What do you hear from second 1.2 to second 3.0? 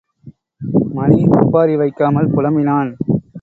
ஒப்பாரி வைக்காமல் புலம்பினான்.